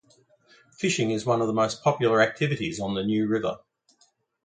Fishing 0.75 1.11
is 1.11 1.27
one 1.27 1.41
of 1.41 1.47
the 1.47 1.53
most 1.53 1.83
popular 1.83 2.23
activities 2.23 2.79
on 2.79 2.95
the 2.95 3.03
New 3.03 3.27
River. 3.27 3.59